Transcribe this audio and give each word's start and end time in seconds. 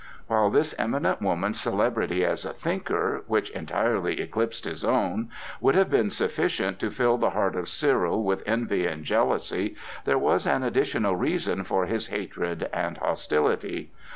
While 0.25 0.49
this 0.49 0.73
eminent 0.79 1.21
woman's 1.21 1.61
celebrity 1.61 2.25
as 2.25 2.43
a 2.43 2.53
thinker—which 2.53 3.51
entirely 3.51 4.19
eclipsed 4.19 4.65
his 4.65 4.83
own—would 4.83 5.75
have 5.75 5.91
been 5.91 6.09
sufficient 6.09 6.79
to 6.79 6.89
fill 6.89 7.19
the 7.19 7.29
heart 7.29 7.55
of 7.55 7.69
Cyril 7.69 8.23
with 8.23 8.41
envy 8.47 8.87
and 8.87 9.03
jealousy, 9.03 9.75
there 10.05 10.17
was 10.17 10.47
an 10.47 10.63
additional 10.63 11.15
reason 11.15 11.63
for 11.63 11.85
his 11.85 12.07
hatred 12.07 12.67
and 12.73 12.97
hostility. 12.97 13.91